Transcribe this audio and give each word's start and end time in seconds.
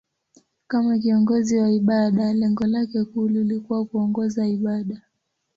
Kama 0.67 0.97
kiongozi 0.97 1.57
wa 1.59 1.71
ibada, 1.71 2.33
lengo 2.33 2.67
lake 2.67 3.03
kuu 3.03 3.27
lilikuwa 3.27 3.85
kuongoza 3.85 4.47
ibada. 4.47 5.01